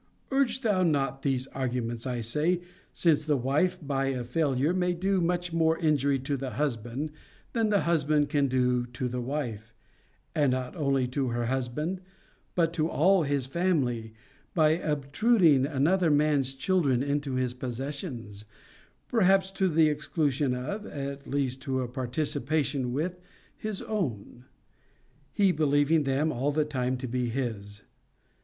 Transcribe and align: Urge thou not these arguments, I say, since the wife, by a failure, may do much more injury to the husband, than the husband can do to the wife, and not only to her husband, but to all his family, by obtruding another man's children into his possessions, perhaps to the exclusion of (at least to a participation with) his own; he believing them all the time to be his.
Urge 0.31 0.61
thou 0.61 0.81
not 0.81 1.21
these 1.21 1.45
arguments, 1.49 2.07
I 2.07 2.21
say, 2.21 2.61
since 2.91 3.23
the 3.23 3.37
wife, 3.37 3.77
by 3.79 4.05
a 4.07 4.23
failure, 4.23 4.73
may 4.73 4.93
do 4.93 5.21
much 5.21 5.53
more 5.53 5.77
injury 5.77 6.17
to 6.21 6.35
the 6.35 6.49
husband, 6.57 7.11
than 7.53 7.69
the 7.69 7.81
husband 7.81 8.27
can 8.27 8.47
do 8.47 8.87
to 8.87 9.07
the 9.07 9.21
wife, 9.21 9.75
and 10.33 10.53
not 10.53 10.75
only 10.75 11.07
to 11.09 11.27
her 11.27 11.45
husband, 11.45 12.01
but 12.55 12.73
to 12.73 12.89
all 12.89 13.21
his 13.21 13.45
family, 13.45 14.15
by 14.55 14.69
obtruding 14.79 15.67
another 15.67 16.09
man's 16.09 16.55
children 16.55 17.03
into 17.03 17.35
his 17.35 17.53
possessions, 17.53 18.45
perhaps 19.07 19.51
to 19.51 19.67
the 19.67 19.87
exclusion 19.87 20.55
of 20.55 20.83
(at 20.87 21.27
least 21.27 21.61
to 21.61 21.79
a 21.79 21.87
participation 21.87 22.91
with) 22.91 23.19
his 23.55 23.83
own; 23.83 24.45
he 25.31 25.51
believing 25.51 26.05
them 26.05 26.31
all 26.31 26.51
the 26.51 26.65
time 26.65 26.97
to 26.97 27.07
be 27.07 27.29
his. 27.29 27.83